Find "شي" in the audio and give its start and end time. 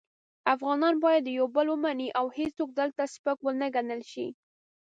4.11-4.27